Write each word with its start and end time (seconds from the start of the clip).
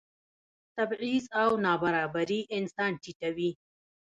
تبعیض 0.77 1.25
او 1.41 1.49
نابرابري 1.65 2.41
انسان 2.57 2.91
ټیټوي. 3.03 3.51